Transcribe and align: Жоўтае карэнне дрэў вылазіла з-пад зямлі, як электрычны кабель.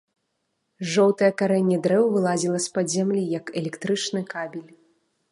Жоўтае 0.93 1.27
карэнне 1.41 1.75
дрэў 1.85 2.07
вылазіла 2.15 2.61
з-пад 2.65 2.85
зямлі, 2.95 3.21
як 3.39 3.53
электрычны 3.61 4.23
кабель. 4.33 4.65